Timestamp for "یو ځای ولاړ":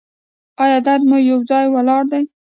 1.29-2.03